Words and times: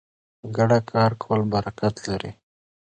په 0.39 0.47
ګډه 0.57 0.79
کار 0.91 1.11
کول 1.23 1.41
برکت 1.53 1.95
لري. 2.09 2.31